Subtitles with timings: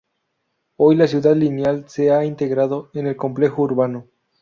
[0.77, 4.07] Hoy la Ciudad Lineal se ha integrado en el complejo urbano.